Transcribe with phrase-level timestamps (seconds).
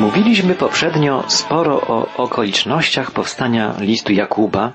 [0.00, 4.72] Mówiliśmy poprzednio sporo o okolicznościach powstania listu Jakuba,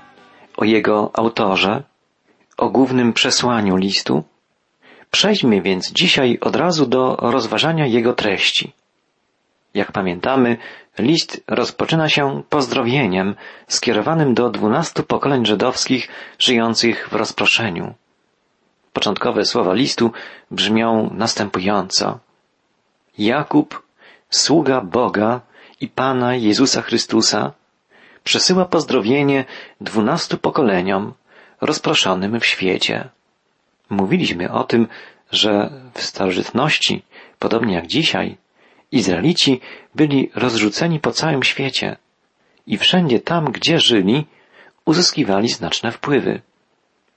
[0.56, 1.82] o jego autorze,
[2.56, 4.24] o głównym przesłaniu listu.
[5.10, 8.72] Przejdźmy więc dzisiaj od razu do rozważania jego treści.
[9.74, 10.56] Jak pamiętamy,
[10.98, 13.34] list rozpoczyna się pozdrowieniem
[13.68, 16.08] skierowanym do dwunastu pokoleń żydowskich
[16.38, 17.94] żyjących w rozproszeniu.
[18.92, 20.12] Początkowe słowa listu
[20.50, 22.18] brzmią następująco.
[23.18, 23.85] Jakub,
[24.30, 25.40] sługa Boga
[25.80, 27.52] i Pana Jezusa Chrystusa,
[28.24, 29.44] przesyła pozdrowienie
[29.80, 31.14] dwunastu pokoleniom
[31.60, 33.08] rozproszonym w świecie.
[33.90, 34.88] Mówiliśmy o tym,
[35.32, 37.02] że w starożytności,
[37.38, 38.36] podobnie jak dzisiaj,
[38.92, 39.60] Izraelici
[39.94, 41.96] byli rozrzuceni po całym świecie
[42.66, 44.26] i wszędzie tam, gdzie żyli,
[44.84, 46.42] uzyskiwali znaczne wpływy.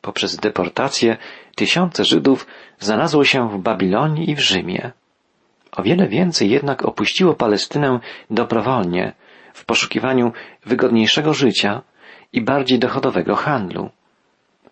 [0.01, 1.17] Poprzez deportację
[1.55, 2.47] tysiące Żydów
[2.79, 4.91] znalazło się w Babilonii i w Rzymie.
[5.71, 9.13] O wiele więcej jednak opuściło Palestynę dobrowolnie,
[9.53, 10.31] w poszukiwaniu
[10.65, 11.81] wygodniejszego życia
[12.33, 13.89] i bardziej dochodowego handlu.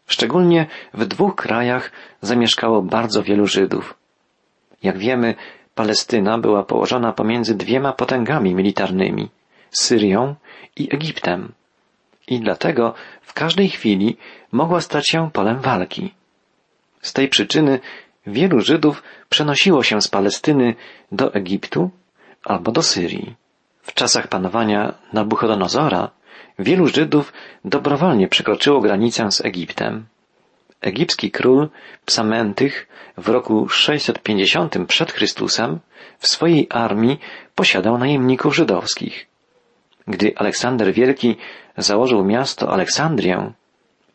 [0.08, 1.92] Szczególnie w dwóch krajach
[2.22, 3.94] zamieszkało bardzo wielu Żydów.
[4.84, 5.36] Jak wiemy,
[5.76, 9.30] Palestyna była położona pomiędzy dwiema potęgami militarnymi
[9.72, 10.36] Syrią
[10.76, 11.52] i Egiptem.
[12.28, 14.18] I dlatego w każdej chwili
[14.52, 16.14] mogła stać się polem walki.
[17.02, 17.80] Z tej przyczyny
[18.28, 20.76] wielu Żydów przenosiło się z Palestyny
[21.12, 21.90] do Egiptu
[22.44, 23.36] albo do Syrii.
[23.82, 26.10] W czasach panowania Nabuchodonozora
[26.60, 27.34] wielu Żydów
[27.66, 30.06] dobrowolnie przekroczyło granicę z Egiptem.
[30.82, 31.70] Egipski król
[32.06, 35.80] Psamentych w roku 650 przed Chrystusem
[36.20, 37.20] w swojej armii
[37.56, 39.28] posiadał najemników żydowskich.
[40.08, 41.36] Gdy Aleksander Wielki
[41.78, 43.52] założył miasto Aleksandrię,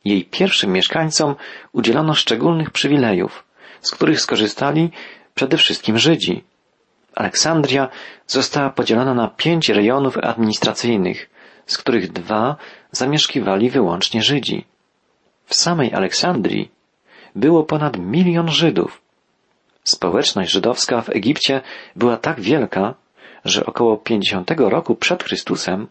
[0.04, 1.34] jej pierwszym mieszkańcom
[1.72, 3.44] udzielono szczególnych przywilejów,
[3.82, 4.90] z których skorzystali
[5.34, 6.44] przede wszystkim Żydzi.
[7.14, 7.88] Aleksandria
[8.26, 11.30] została podzielona na pięć rejonów administracyjnych,
[11.66, 12.56] z których dwa
[12.90, 14.64] zamieszkiwali wyłącznie Żydzi.
[15.46, 16.70] W samej Aleksandrii
[17.36, 19.00] było ponad milion Żydów.
[19.84, 21.60] Społeczność żydowska w Egipcie
[21.96, 22.94] była tak wielka,
[23.44, 25.86] że około 50 roku przed Chrystusem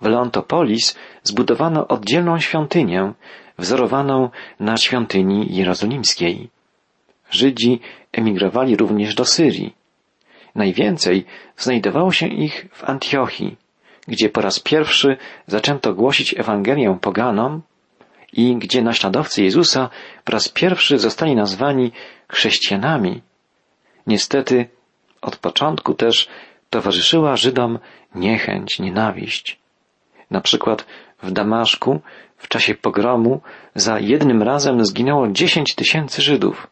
[0.00, 3.12] w Leontopolis zbudowano oddzielną świątynię
[3.58, 6.50] wzorowaną na świątyni jerozolimskiej.
[7.30, 7.80] Żydzi
[8.12, 9.74] emigrowali również do Syrii.
[10.54, 11.24] Najwięcej
[11.56, 13.56] znajdowało się ich w Antiochii,
[14.08, 15.16] gdzie po raz pierwszy
[15.46, 17.62] zaczęto głosić Ewangelię poganom
[18.32, 19.90] i gdzie naśladowcy Jezusa
[20.24, 21.92] po raz pierwszy zostali nazwani
[22.28, 23.22] chrześcijanami.
[24.06, 24.68] Niestety
[25.22, 26.28] od początku też
[26.70, 27.78] towarzyszyła Żydom
[28.14, 29.58] niechęć, nienawiść.
[30.30, 30.86] Na przykład
[31.22, 32.00] w Damaszku
[32.36, 33.40] w czasie pogromu
[33.74, 36.66] za jednym razem zginęło dziesięć tysięcy Żydów.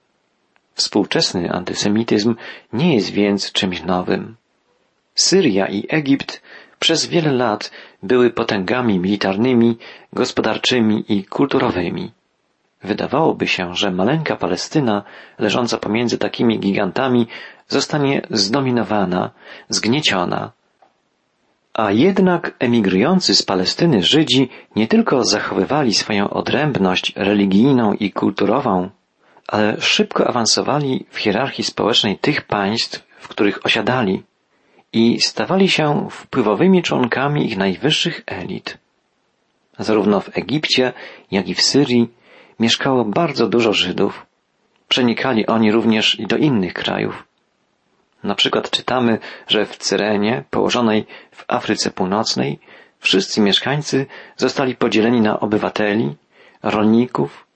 [0.74, 2.34] Współczesny antysemityzm
[2.72, 4.36] nie jest więc czymś nowym.
[5.14, 6.42] Syria i Egipt
[6.78, 7.70] przez wiele lat
[8.02, 9.78] były potęgami militarnymi,
[10.12, 12.12] gospodarczymi i kulturowymi.
[12.82, 15.02] Wydawałoby się, że maleńka Palestyna,
[15.38, 17.26] leżąca pomiędzy takimi gigantami,
[17.68, 19.30] zostanie zdominowana,
[19.68, 20.52] zgnieciona.
[21.74, 28.90] A jednak emigrujący z Palestyny Żydzi nie tylko zachowywali swoją odrębność religijną i kulturową,
[29.48, 34.22] ale szybko awansowali w hierarchii społecznej tych państw, w których osiadali
[34.92, 38.78] i stawali się wpływowymi członkami ich najwyższych elit.
[39.78, 40.92] Zarówno w Egipcie,
[41.30, 42.08] jak i w Syrii
[42.60, 44.26] mieszkało bardzo dużo Żydów.
[44.88, 47.24] Przenikali oni również i do innych krajów.
[48.22, 49.18] Na przykład czytamy,
[49.48, 52.58] że w Cyrenie, położonej w Afryce Północnej,
[52.98, 54.06] wszyscy mieszkańcy
[54.36, 56.16] zostali podzieleni na obywateli,
[56.62, 57.46] rolników,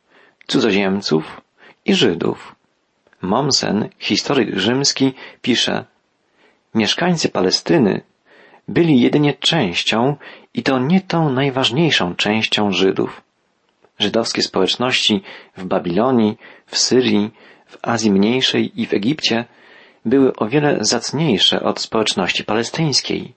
[0.46, 1.40] cudzoziemców
[1.88, 2.54] i Żydów.
[3.22, 5.84] Mommsen, historyk rzymski, pisze
[6.74, 8.00] Mieszkańcy Palestyny
[8.68, 10.16] byli jedynie częścią
[10.54, 13.22] i to nie tą najważniejszą częścią Żydów.
[13.98, 15.22] Żydowskie społeczności
[15.56, 17.30] w Babilonii, w Syrii,
[17.66, 19.44] w Azji Mniejszej i w Egipcie
[20.04, 23.34] były o wiele zacniejsze od społeczności palestyńskiej.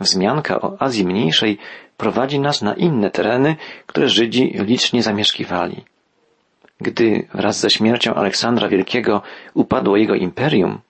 [0.00, 1.58] Wzmianka o Azji Mniejszej
[1.96, 5.84] prowadzi nas na inne tereny, które Żydzi licznie zamieszkiwali.
[6.80, 9.22] Gdy wraz ze śmiercią Aleksandra Wielkiego
[9.54, 10.80] upadło jego imperium,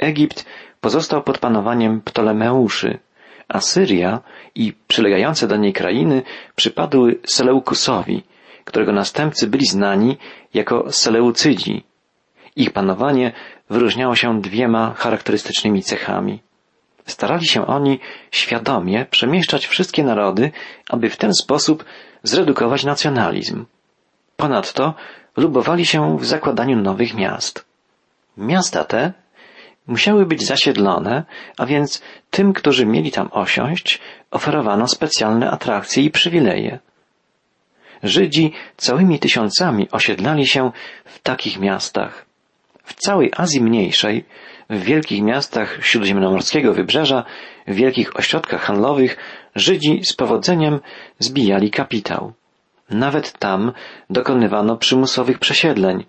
[0.00, 0.46] Egipt
[0.80, 2.98] pozostał pod panowaniem Ptolemeuszy,
[3.48, 4.20] a Syria
[4.54, 6.22] i przylegające do niej krainy
[6.56, 8.22] przypadły Seleukusowi,
[8.64, 10.18] którego następcy byli znani
[10.54, 11.84] jako Seleucydzi.
[12.56, 13.32] Ich panowanie
[13.70, 16.42] wyróżniało się dwiema charakterystycznymi cechami.
[17.06, 18.00] Starali się oni
[18.30, 20.50] świadomie przemieszczać wszystkie narody,
[20.88, 21.84] aby w ten sposób
[22.22, 23.64] zredukować nacjonalizm.
[24.36, 24.94] Ponadto
[25.36, 27.64] lubowali się w zakładaniu nowych miast.
[28.36, 29.12] Miasta te
[29.86, 31.24] musiały być zasiedlone,
[31.58, 34.00] a więc tym, którzy mieli tam osiąść,
[34.30, 36.78] oferowano specjalne atrakcje i przywileje.
[38.02, 40.70] Żydzi całymi tysiącami osiedlali się
[41.04, 42.26] w takich miastach.
[42.84, 44.24] W całej Azji Mniejszej,
[44.70, 47.24] w wielkich miastach śródziemnomorskiego wybrzeża,
[47.68, 49.16] w wielkich ośrodkach handlowych,
[49.54, 50.80] Żydzi z powodzeniem
[51.18, 52.32] zbijali kapitał.
[52.90, 53.72] Nawet tam
[54.10, 56.04] dokonywano przymusowych przesiedleń.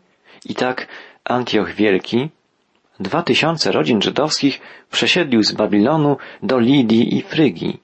[0.45, 0.87] I tak
[1.23, 2.29] Antioch Wielki,
[2.99, 4.61] dwa tysiące rodzin żydowskich
[4.91, 7.79] przesiedlił z Babilonu do Lidii i Frygii.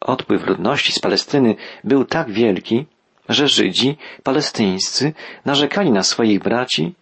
[0.00, 2.86] Odpływ ludności z Palestyny był tak wielki,
[3.28, 5.12] że Żydzi palestyńscy
[5.44, 6.94] narzekali na swoich braci,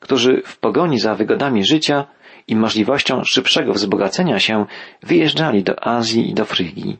[0.00, 2.06] którzy w pogoni za wygodami życia
[2.48, 4.66] i możliwością szybszego wzbogacenia się
[5.02, 6.98] wyjeżdżali do Azji i do Frygii.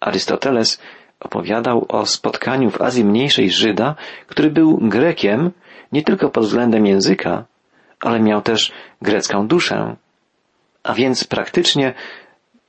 [0.00, 0.80] Arystoteles
[1.20, 3.94] opowiadał o spotkaniu w Azji Mniejszej Żyda,
[4.26, 5.50] który był Grekiem
[5.92, 7.44] nie tylko pod względem języka,
[8.00, 8.72] ale miał też
[9.02, 9.96] grecką duszę.
[10.82, 11.94] A więc praktycznie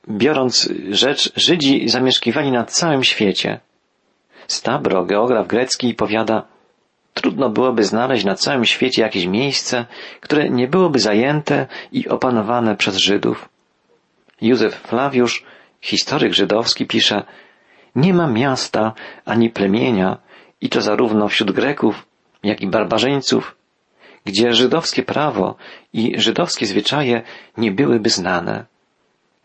[0.08, 3.60] biorąc rzecz, Żydzi zamieszkiwali na całym świecie.
[4.48, 6.46] Stabro, geograf grecki, powiada,
[7.14, 9.86] trudno byłoby znaleźć na całym świecie jakieś miejsce,
[10.20, 13.48] które nie byłoby zajęte i opanowane przez Żydów.
[14.40, 15.44] Józef Flawiusz,
[15.80, 17.22] historyk żydowski, pisze,
[17.96, 18.92] nie ma miasta
[19.24, 20.18] ani plemienia,
[20.60, 22.06] i to zarówno wśród Greków,
[22.42, 23.56] jak i barbarzyńców,
[24.24, 25.56] gdzie żydowskie prawo
[25.92, 27.22] i żydowskie zwyczaje
[27.56, 28.64] nie byłyby znane.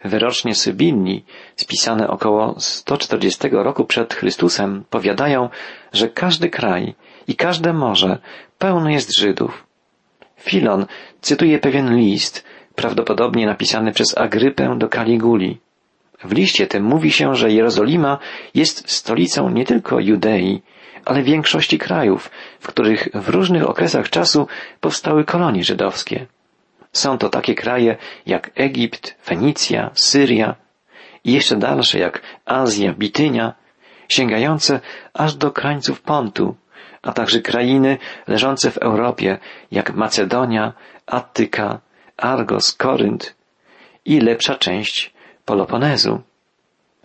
[0.03, 1.25] Wyrocznie Sybilni,
[1.55, 5.49] spisane około 140 roku przed Chrystusem, powiadają,
[5.93, 6.95] że każdy kraj
[7.27, 8.17] i każde morze
[8.57, 9.67] pełne jest Żydów.
[10.37, 10.85] Filon
[11.21, 12.43] cytuje pewien list,
[12.75, 15.59] prawdopodobnie napisany przez Agrypę do Kaliguli.
[16.23, 18.17] W liście tym mówi się, że Jerozolima
[18.55, 20.61] jest stolicą nie tylko Judei,
[21.05, 24.47] ale większości krajów, w których w różnych okresach czasu
[24.79, 26.25] powstały kolonie żydowskie.
[26.91, 30.55] Są to takie kraje jak Egipt, Fenicja, Syria
[31.23, 33.53] i jeszcze dalsze jak Azja, Bitynia,
[34.09, 34.79] sięgające
[35.13, 36.55] aż do krańców Pontu,
[37.01, 37.97] a także krainy
[38.27, 39.37] leżące w Europie
[39.71, 40.73] jak Macedonia,
[41.05, 41.79] Attyka,
[42.17, 43.35] Argos, Korynt
[44.05, 45.13] i lepsza część
[45.45, 46.21] Peloponezu.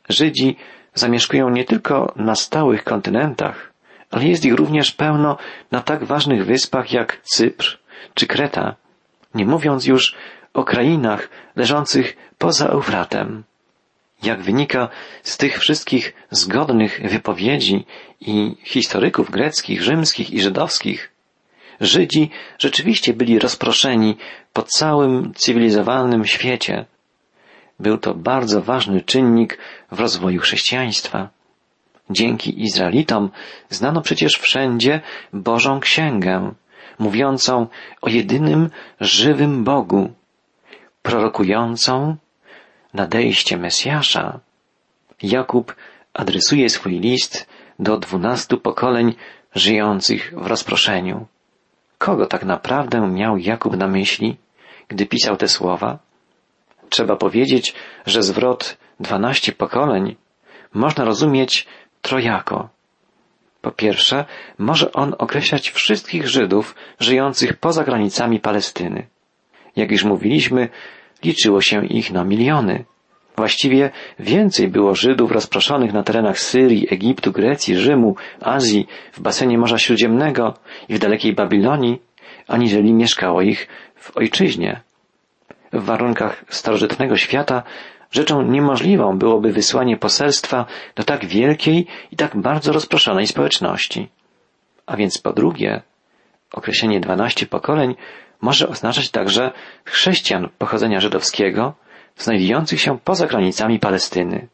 [0.09, 0.57] Żydzi
[0.95, 3.73] zamieszkują nie tylko na stałych kontynentach,
[4.11, 5.37] ale jest ich również pełno
[5.71, 7.79] na tak ważnych wyspach jak Cypr
[8.15, 8.75] czy Kreta,
[9.35, 10.17] nie mówiąc już
[10.55, 13.45] o krainach leżących poza Eufratem.
[14.23, 14.89] Jak wynika
[15.23, 17.85] z tych wszystkich zgodnych wypowiedzi
[18.21, 21.13] i historyków greckich, rzymskich i żydowskich,
[21.81, 24.17] Żydzi rzeczywiście byli rozproszeni
[24.53, 26.85] po całym cywilizowanym świecie.
[27.81, 29.59] Był to bardzo ważny czynnik
[29.93, 31.29] w rozwoju chrześcijaństwa.
[32.11, 33.31] Dzięki Izraelitom
[33.69, 35.01] znano przecież wszędzie
[35.33, 36.53] Bożą Księgę,
[36.99, 37.67] mówiącą
[38.03, 38.71] o jedynym
[39.01, 40.13] żywym Bogu,
[41.03, 42.17] prorokującą
[42.95, 44.41] nadejście Mesjasza.
[45.23, 45.75] Jakub
[46.15, 49.15] adresuje swój list do dwunastu pokoleń
[49.55, 51.27] żyjących w rozproszeniu.
[51.99, 54.37] Kogo tak naprawdę miał Jakub na myśli,
[54.89, 55.99] gdy pisał te słowa?
[56.89, 57.75] Trzeba powiedzieć,
[58.07, 60.17] że zwrot dwanaście pokoleń
[60.75, 61.67] można rozumieć
[62.03, 62.69] trojako.
[63.61, 64.25] Po pierwsze,
[64.59, 69.07] może on określać wszystkich Żydów żyjących poza granicami Palestyny.
[69.77, 70.69] Jak już mówiliśmy,
[71.25, 72.85] liczyło się ich na miliony.
[73.37, 79.79] Właściwie więcej było Żydów rozproszonych na terenach Syrii, Egiptu, Grecji, Rzymu, Azji, w basenie Morza
[79.79, 80.55] Śródziemnego
[80.89, 82.03] i w dalekiej Babilonii,
[82.49, 84.81] aniżeli mieszkało ich w ojczyźnie.
[85.73, 87.63] W warunkach starożytnego świata
[88.11, 94.09] rzeczą niemożliwą byłoby wysłanie poselstwa do tak wielkiej i tak bardzo rozproszonej społeczności.
[94.87, 95.83] A więc po drugie,
[96.53, 97.95] określenie dwanaście pokoleń
[98.41, 99.53] może oznaczać także
[99.85, 101.75] chrześcijan pochodzenia żydowskiego,
[102.17, 104.49] znajdujących się poza granicami Palestyny.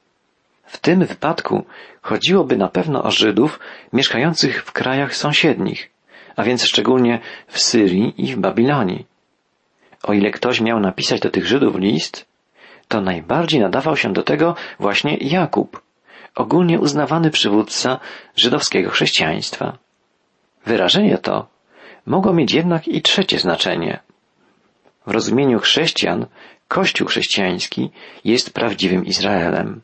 [0.66, 1.64] W tym wypadku
[2.02, 3.60] chodziłoby na pewno o Żydów
[3.92, 5.90] mieszkających w krajach sąsiednich,
[6.36, 9.11] a więc szczególnie w Syrii i w Babilonii.
[10.02, 12.26] O ile ktoś miał napisać do tych Żydów list,
[12.88, 15.82] to najbardziej nadawał się do tego właśnie Jakub,
[16.34, 18.00] ogólnie uznawany przywódca
[18.36, 19.78] żydowskiego chrześcijaństwa.
[20.66, 21.46] Wyrażenie to
[22.06, 24.00] mogło mieć jednak i trzecie znaczenie.
[25.06, 26.26] W rozumieniu chrześcijan
[26.68, 27.90] Kościół chrześcijański
[28.24, 29.80] jest prawdziwym Izraelem.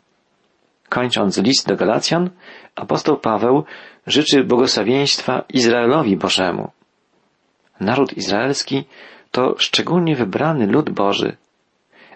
[0.89, 2.31] Kończąc list do Galacjan,
[2.75, 3.65] apostoł Paweł
[4.07, 6.71] życzy błogosławieństwa Izraelowi Bożemu.
[7.81, 8.85] Naród izraelski
[9.30, 11.37] to szczególnie wybrany lud Boży,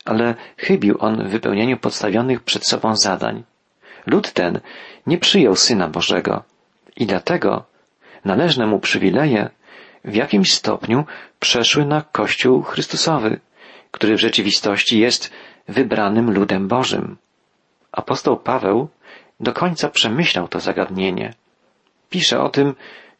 [0.05, 3.45] ale chybił on w wypełnieniu podstawionych przed sobą zadań.
[4.07, 4.61] Lud ten
[5.07, 6.43] nie przyjął Syna Bożego
[6.97, 7.65] i dlatego
[8.25, 9.51] należne mu przywileje
[10.05, 11.05] w jakimś stopniu
[11.41, 13.41] przeszły na Kościół Chrystusowy,
[13.91, 15.33] który w rzeczywistości jest
[15.69, 17.17] wybranym ludem Bożym.
[17.93, 18.89] Apostoł Paweł
[19.41, 21.35] do końca przemyślał to zagadnienie.
[22.11, 22.75] Pisze o tym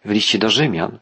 [0.05, 0.99] w liście do Rzymian.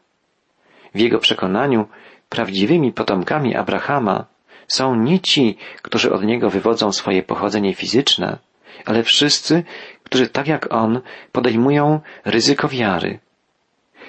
[0.95, 1.87] W jego przekonaniu
[2.31, 4.25] prawdziwymi potomkami Abrahama
[4.67, 8.37] są nie ci, którzy od niego wywodzą swoje pochodzenie fizyczne,
[8.85, 9.63] ale wszyscy,
[10.03, 13.19] którzy tak jak on podejmują ryzyko wiary.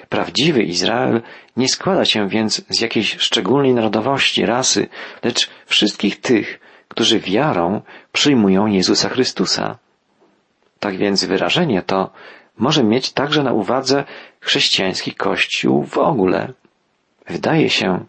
[0.09, 1.21] Prawdziwy Izrael
[1.57, 4.87] nie składa się więc z jakiejś szczególnej narodowości, rasy,
[5.23, 9.77] lecz wszystkich tych, którzy wiarą przyjmują Jezusa Chrystusa.
[10.79, 12.09] Tak więc wyrażenie to
[12.57, 14.03] może mieć także na uwadze
[14.39, 16.53] chrześcijański Kościół w ogóle.
[17.27, 18.05] Wydaje się,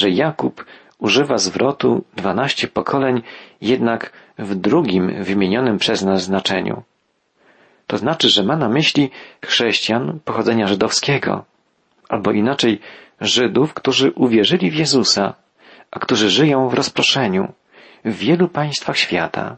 [0.00, 0.64] że Jakub
[0.98, 3.22] używa zwrotu dwanaście pokoleń
[3.60, 6.82] jednak w drugim wymienionym przez nas znaczeniu.
[7.86, 9.10] To znaczy, że ma na myśli
[9.44, 11.44] chrześcijan pochodzenia żydowskiego,
[12.08, 12.80] albo inaczej
[13.20, 15.34] Żydów, którzy uwierzyli w Jezusa,
[15.90, 17.52] a którzy żyją w rozproszeniu
[18.04, 19.56] w wielu państwach świata.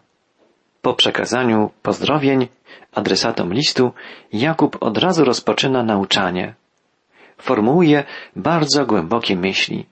[0.82, 2.48] Po przekazaniu pozdrowień
[2.94, 3.92] adresatom listu
[4.32, 6.54] Jakub od razu rozpoczyna nauczanie.
[7.38, 8.04] Formułuje
[8.36, 9.86] bardzo głębokie myśli.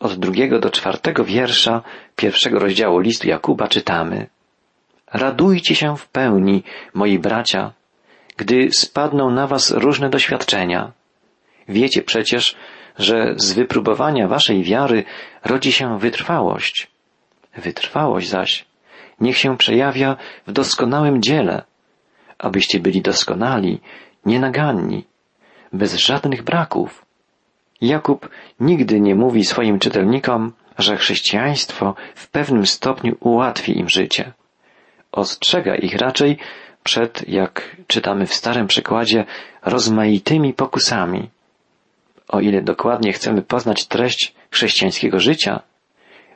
[0.00, 1.82] Od drugiego do czwartego wiersza
[2.16, 4.26] pierwszego rozdziału listu Jakuba czytamy
[5.12, 6.62] Radujcie się w pełni,
[6.94, 7.72] moi bracia,
[8.36, 10.92] gdy spadną na was różne doświadczenia.
[11.68, 12.56] Wiecie przecież,
[12.98, 15.04] że z wypróbowania waszej wiary
[15.44, 16.90] rodzi się wytrwałość.
[17.56, 18.64] Wytrwałość zaś
[19.20, 20.16] niech się przejawia
[20.46, 21.62] w doskonałym dziele,
[22.38, 23.80] abyście byli doskonali,
[24.26, 25.04] nienaganni,
[25.72, 27.04] bez żadnych braków.
[27.80, 28.28] Jakub
[28.60, 34.32] nigdy nie mówi swoim czytelnikom, że chrześcijaństwo w pewnym stopniu ułatwi im życie.
[35.12, 36.38] Ostrzega ich raczej
[36.82, 39.24] przed, jak czytamy w starym przykładzie,
[39.62, 41.30] rozmaitymi pokusami.
[42.28, 45.62] O ile dokładnie chcemy poznać treść chrześcijańskiego życia,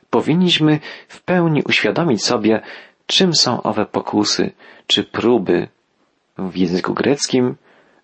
[0.09, 2.61] powinniśmy w pełni uświadomić sobie,
[3.07, 4.51] czym są owe pokusy
[4.87, 5.67] czy próby.
[6.37, 7.55] W języku greckim,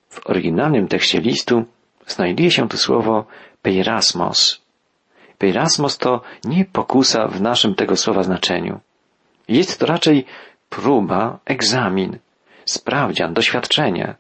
[0.10, 1.66] w oryginalnym tekście listu,
[2.13, 3.25] znajduje się tu słowo
[3.62, 4.62] peirasmos.
[5.38, 8.80] Peirasmos to nie pokusa w naszym tego słowa znaczeniu.
[9.48, 10.25] Jest to raczej
[10.70, 12.18] próba, egzamin,
[12.65, 14.15] sprawdzian, doświadczenie.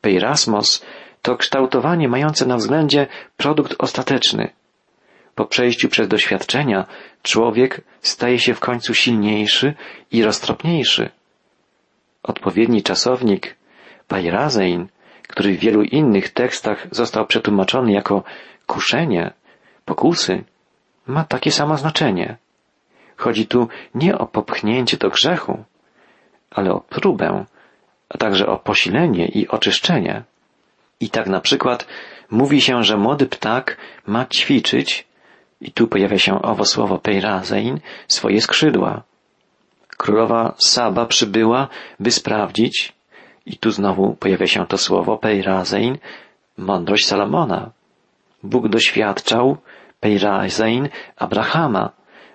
[0.00, 0.84] Peirasmos
[1.22, 4.52] to kształtowanie mające na względzie produkt ostateczny.
[5.34, 6.86] Po przejściu przez doświadczenia
[7.22, 9.74] człowiek staje się w końcu silniejszy
[10.12, 11.10] i roztropniejszy.
[12.22, 13.56] Odpowiedni czasownik
[14.08, 14.88] pairazein,
[15.30, 18.22] który w wielu innych tekstach został przetłumaczony jako
[18.66, 19.30] kuszenie,
[19.84, 20.44] pokusy,
[21.06, 22.36] ma takie samo znaczenie.
[23.16, 25.64] Chodzi tu nie o popchnięcie do grzechu,
[26.50, 27.44] ale o próbę,
[28.08, 30.22] a także o posilenie i oczyszczenie.
[31.00, 31.86] I tak na przykład
[32.30, 35.06] mówi się, że młody ptak ma ćwiczyć,
[35.60, 39.02] i tu pojawia się owo słowo peirazein, swoje skrzydła.
[39.96, 41.68] Królowa Saba przybyła,
[42.00, 42.92] by sprawdzić,
[43.52, 45.98] i tu znowu pojawia się to słowo peirazein,
[46.56, 47.70] mądrość Salomona.
[48.42, 49.56] Bóg doświadczał
[50.00, 51.90] peirazein Abrahama,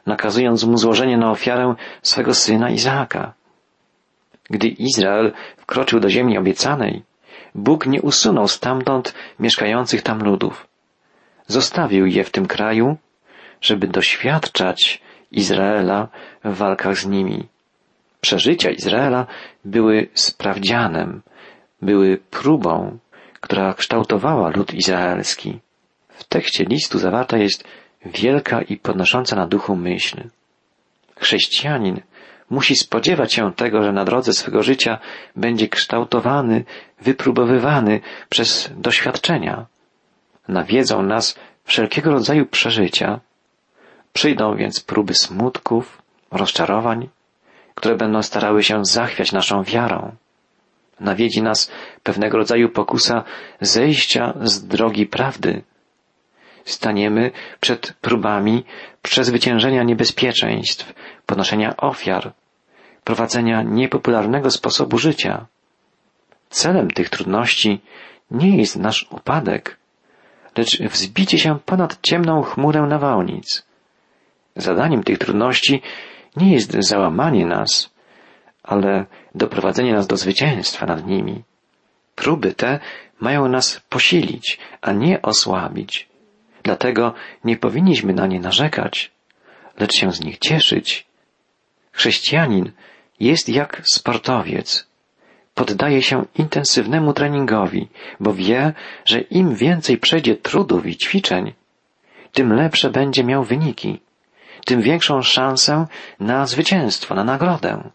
[0.06, 3.34] nakazując mu złożenie na ofiarę swego syna Izaaka.
[4.50, 7.04] Gdy Izrael wkroczył do ziemi obiecanej,
[7.56, 10.68] Bóg nie usunął stamtąd mieszkających tam ludów.
[11.48, 12.98] Zostawił je w tym kraju,
[13.62, 16.08] żeby doświadczać Izraela
[16.44, 17.48] w walkach z nimi.
[18.26, 19.28] Przeżycia Izraela
[19.66, 21.22] były sprawdzianem,
[21.82, 22.98] były próbą,
[23.42, 25.60] która kształtowała lud izraelski.
[26.10, 27.64] W tekście listu zawarta jest
[28.06, 30.18] wielka i podnosząca na duchu myśl.
[31.20, 32.02] Chrześcijanin
[32.50, 35.00] musi spodziewać się tego, że na drodze swego życia
[35.36, 36.64] będzie kształtowany,
[37.02, 39.66] wypróbowywany przez doświadczenia.
[40.48, 43.20] Nawiedzą nas wszelkiego rodzaju przeżycia.
[44.14, 46.02] Przyjdą więc próby smutków,
[46.32, 47.10] rozczarowań,
[47.76, 50.16] które będą starały się zachwiać naszą wiarą.
[51.00, 51.72] Nawiedzi nas
[52.04, 53.24] pewnego rodzaju pokusa
[53.62, 55.64] zejścia z drogi prawdy,
[56.66, 58.64] staniemy przed próbami
[59.02, 60.94] przezwyciężenia niebezpieczeństw,
[61.26, 62.34] ponoszenia ofiar,
[63.04, 65.46] prowadzenia niepopularnego sposobu życia.
[66.50, 67.82] Celem tych trudności
[68.32, 69.78] nie jest nasz upadek,
[70.58, 73.66] lecz wzbicie się ponad ciemną chmurę nawałnic.
[74.56, 75.82] Zadaniem tych trudności
[76.38, 77.90] nie jest załamanie nas,
[78.64, 81.44] ale doprowadzenie nas do zwycięstwa nad nimi.
[82.16, 82.80] Próby te
[83.20, 86.08] mają nas posilić, a nie osłabić.
[86.64, 87.14] Dlatego
[87.44, 89.12] nie powinniśmy na nie narzekać,
[89.80, 91.06] lecz się z nich cieszyć.
[91.92, 92.72] Chrześcijanin
[93.20, 94.88] jest jak sportowiec.
[95.54, 97.88] Poddaje się intensywnemu treningowi,
[98.20, 98.74] bo wie,
[99.06, 101.54] że im więcej przejdzie trudów i ćwiczeń,
[102.32, 104.00] tym lepsze będzie miał wyniki.
[104.66, 105.88] Tym większą szansę
[106.20, 107.90] na zwycięstwo, na nagrodę.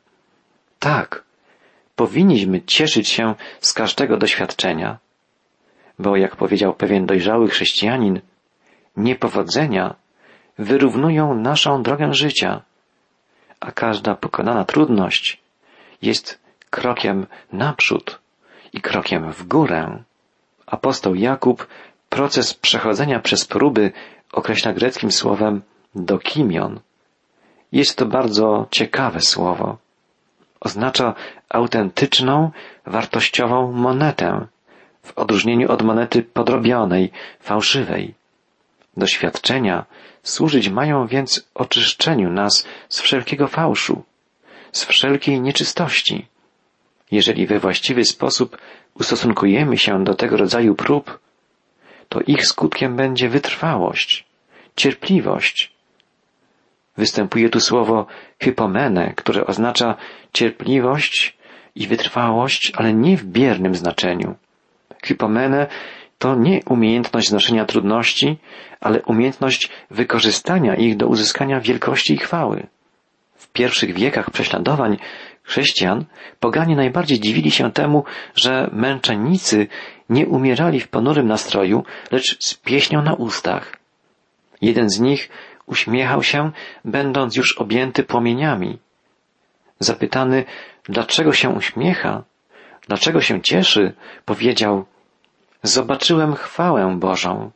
[0.78, 1.24] Tak,
[1.96, 4.98] powinniśmy cieszyć się z każdego doświadczenia,
[5.98, 8.20] bo jak powiedział pewien dojrzały chrześcijanin,
[8.96, 9.94] niepowodzenia
[10.58, 12.62] wyrównują naszą drogę życia,
[13.60, 15.40] a każda pokonana trudność
[16.02, 16.40] jest
[16.70, 18.18] krokiem naprzód
[18.72, 20.02] i krokiem w górę.
[20.66, 21.66] Apostoł Jakub
[22.08, 23.92] proces przechodzenia przez próby
[24.32, 25.62] określa greckim słowem
[25.94, 26.80] dokimion.
[27.73, 29.78] Jest to bardzo ciekawe słowo.
[30.61, 31.14] Oznacza
[31.49, 32.50] autentyczną,
[32.87, 34.47] wartościową monetę,
[35.02, 38.14] w odróżnieniu od monety podrobionej, fałszywej.
[38.97, 39.85] Doświadczenia
[40.23, 44.02] służyć mają więc oczyszczeniu nas z wszelkiego fałszu,
[44.73, 46.26] z wszelkiej nieczystości.
[47.11, 48.56] Jeżeli we właściwy sposób
[48.94, 51.18] ustosunkujemy się do tego rodzaju prób,
[52.09, 54.25] to ich skutkiem będzie wytrwałość,
[54.76, 55.73] cierpliwość.
[57.00, 58.07] Występuje tu słowo
[58.42, 59.95] hypomene, które oznacza
[60.33, 61.37] cierpliwość
[61.75, 64.35] i wytrwałość, ale nie w biernym znaczeniu.
[65.02, 65.66] Hypomene
[66.19, 68.38] to nie umiejętność znoszenia trudności,
[68.80, 72.66] ale umiejętność wykorzystania ich do uzyskania wielkości i chwały.
[73.35, 74.99] W pierwszych wiekach prześladowań
[75.42, 76.04] chrześcijan
[76.40, 78.04] poganie najbardziej dziwili się temu,
[78.35, 79.66] że męczennicy
[80.11, 83.80] nie umierali w ponurym nastroju, lecz z pieśnią na ustach.
[84.61, 85.28] Jeden z nich
[85.70, 86.50] uśmiechał się,
[86.84, 88.78] będąc już objęty płomieniami.
[89.78, 90.44] Zapytany,
[90.84, 92.22] dlaczego się uśmiecha,
[92.88, 93.92] dlaczego się cieszy,
[94.24, 94.84] powiedział,
[95.62, 97.50] zobaczyłem chwałę Bożą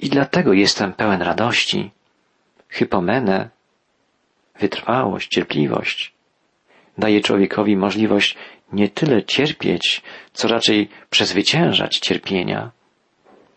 [0.00, 1.90] i dlatego jestem pełen radości.
[2.68, 3.50] Hypomenę,
[4.60, 6.14] wytrwałość, cierpliwość
[6.98, 8.36] daje człowiekowi możliwość
[8.72, 10.02] nie tyle cierpieć,
[10.32, 12.70] co raczej przezwyciężać cierpienia.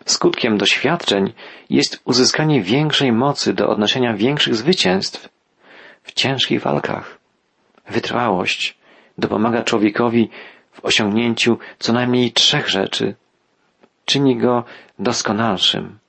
[0.08, 1.34] Skutkiem doświadczeń
[1.70, 5.30] jest uzyskanie większej mocy do odnoszenia większych zwycięstw
[6.04, 7.18] w ciężkich walkach.
[7.90, 8.78] Wytrwałość
[9.18, 10.30] dopomaga człowiekowi
[10.72, 13.16] w osiągnięciu co najmniej trzech rzeczy.
[14.06, 14.64] Czyni go
[15.00, 16.00] doskonalszym.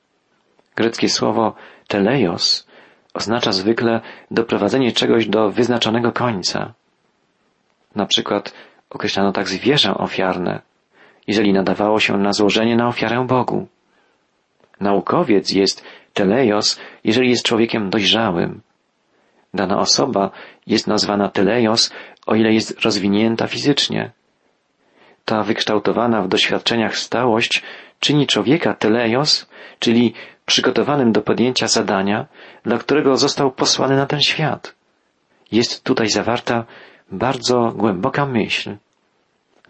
[0.76, 1.54] Greckie słowo
[1.88, 2.66] teleios
[3.14, 6.72] oznacza zwykle doprowadzenie czegoś do wyznaczonego końca.
[7.94, 8.52] Na przykład
[8.90, 10.60] określano tak zwierzę ofiarne,
[11.26, 13.68] jeżeli nadawało się na złożenie na ofiarę Bogu.
[14.80, 18.60] Naukowiec jest teleios, jeżeli jest człowiekiem dojrzałym.
[19.54, 20.30] Dana osoba
[20.66, 21.92] jest nazwana teleios,
[22.26, 24.10] o ile jest rozwinięta fizycznie.
[25.24, 27.62] Ta wykształtowana w doświadczeniach stałość
[28.00, 29.46] czyni człowieka teleios,
[29.78, 30.14] czyli
[30.46, 32.26] przygotowanym do podjęcia zadania,
[32.62, 34.74] dla którego został posłany na ten świat.
[35.52, 36.64] Jest tutaj zawarta
[37.10, 38.76] bardzo głęboka myśl.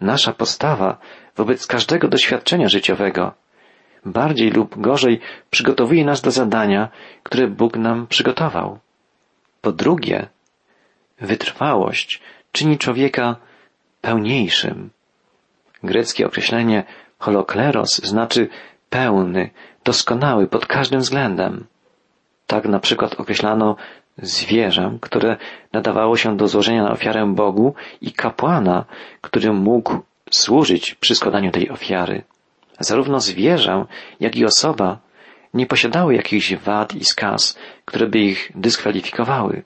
[0.01, 0.97] Nasza postawa
[1.35, 3.33] wobec każdego doświadczenia życiowego
[4.05, 6.89] bardziej lub gorzej przygotowuje nas do zadania,
[7.23, 8.79] które Bóg nam przygotował.
[9.61, 10.27] Po drugie,
[11.21, 13.35] wytrwałość czyni człowieka
[14.01, 14.89] pełniejszym.
[15.83, 16.83] Greckie określenie
[17.19, 18.47] holokleros znaczy
[18.89, 19.49] pełny,
[19.83, 21.65] doskonały pod każdym względem.
[22.47, 23.75] Tak na przykład określano
[24.17, 25.37] zwierzę, które
[25.73, 28.85] nadawało się do złożenia na ofiarę Bogu i kapłana,
[29.21, 29.99] który mógł
[30.31, 32.23] służyć przy składaniu tej ofiary.
[32.79, 33.85] Zarówno zwierzę,
[34.19, 34.97] jak i osoba
[35.53, 39.63] nie posiadały jakichś wad i skaz, które by ich dyskwalifikowały.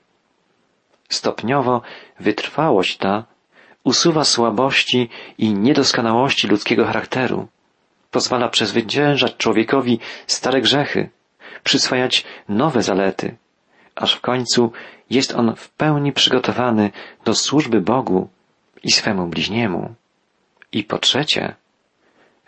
[1.08, 1.82] Stopniowo
[2.20, 3.24] wytrwałość ta
[3.84, 7.48] usuwa słabości i niedoskonałości ludzkiego charakteru.
[8.10, 11.10] Pozwala przezwyciężać człowiekowi stare grzechy,
[11.64, 13.36] przyswajać nowe zalety,
[13.94, 14.72] aż w końcu
[15.10, 16.90] jest on w pełni przygotowany
[17.24, 18.28] do służby Bogu
[18.82, 19.94] i swemu bliźniemu.
[20.72, 21.54] I po trzecie,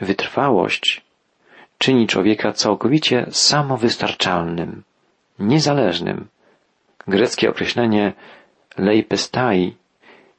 [0.00, 1.06] wytrwałość
[1.78, 4.82] czyni człowieka całkowicie samowystarczalnym,
[5.38, 6.28] niezależnym.
[7.06, 8.12] Greckie określenie
[8.78, 9.76] leipestai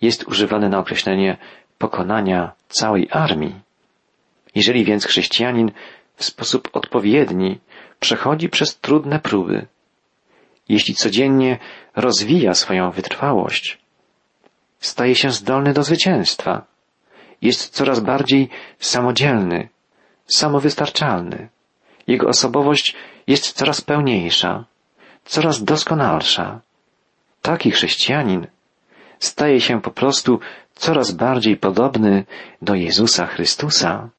[0.01, 1.37] jest używane na określenie
[1.77, 3.55] pokonania całej armii.
[4.55, 5.71] Jeżeli więc chrześcijanin
[6.15, 7.59] w sposób odpowiedni
[7.99, 9.65] przechodzi przez trudne próby,
[10.69, 11.59] jeśli codziennie
[11.95, 13.77] rozwija swoją wytrwałość,
[14.79, 16.65] staje się zdolny do zwycięstwa,
[17.41, 19.69] jest coraz bardziej samodzielny,
[20.27, 21.49] samowystarczalny.
[22.07, 22.95] Jego osobowość
[23.27, 24.65] jest coraz pełniejsza,
[25.25, 26.61] coraz doskonalsza.
[27.41, 28.47] Taki chrześcijanin
[29.19, 30.39] staje się po prostu
[30.75, 32.25] coraz bardziej podobny
[32.61, 34.09] do Jezusa Chrystusa.